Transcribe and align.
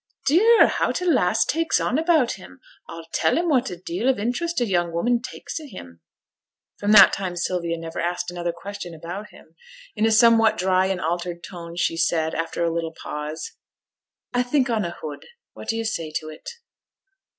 'Dear! 0.25 0.65
how 0.65 0.91
t' 0.91 1.05
lass 1.05 1.45
takes 1.45 1.79
on 1.79 1.99
about 1.99 2.31
him. 2.31 2.59
A'll 2.89 3.05
tell 3.13 3.37
him 3.37 3.49
what 3.49 3.69
a 3.69 3.77
deal 3.77 4.09
of 4.09 4.17
interest 4.17 4.59
a 4.59 4.65
young 4.65 4.91
woman 4.91 5.21
taks 5.21 5.59
i' 5.61 5.67
him!' 5.67 6.01
From 6.79 6.91
that 6.93 7.13
time 7.13 7.35
Sylvia 7.35 7.77
never 7.77 7.99
asked 7.99 8.31
another 8.31 8.51
question 8.51 8.95
about 8.95 9.29
him. 9.29 9.55
In 9.95 10.07
a 10.07 10.11
somewhat 10.11 10.57
dry 10.57 10.87
and 10.87 10.99
altered 10.99 11.43
tone, 11.43 11.75
she 11.75 11.97
said, 11.97 12.33
after 12.33 12.63
a 12.63 12.73
little 12.73 12.95
pause 12.95 13.51
'I 14.33 14.41
think 14.41 14.71
on 14.71 14.85
a 14.85 14.95
hood. 15.03 15.27
What 15.53 15.67
do 15.67 15.77
you 15.77 15.85
say 15.85 16.11
to 16.19 16.29
it?' 16.29 16.49